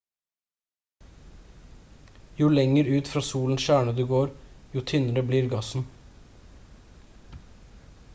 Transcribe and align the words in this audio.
jo 2.39 2.47
lenger 2.53 2.89
ut 2.99 3.11
fra 3.11 3.23
solens 3.29 3.65
kjerne 3.67 3.93
du 3.99 4.03
går 4.13 4.33
jo 4.77 4.83
tynnere 4.93 5.25
blir 5.29 5.51
gassen 5.53 5.87